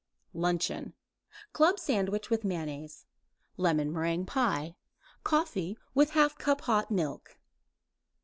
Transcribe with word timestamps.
LUNCHEON 0.33 0.93
Club 1.53 1.77
sandwich 1.77 2.31
with 2.31 2.43
mayonnaise; 2.43 3.05
lemon 3.55 3.93
meringue 3.93 4.25
pie; 4.25 4.75
coffee 5.23 5.77
with 5.93 6.09
half 6.17 6.39
cup 6.39 6.61
hot 6.61 6.89
milk. 6.89 7.37